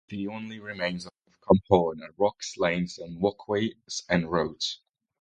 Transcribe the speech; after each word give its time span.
The 0.07 0.25
only 0.29 0.57
remains 0.57 1.05
of 1.05 1.13
Camp 1.47 1.61
Horn 1.69 2.01
are 2.01 2.11
rock 2.17 2.41
lines 2.57 2.97
walkways 3.07 4.01
and 4.09 4.31
road. 4.31 4.63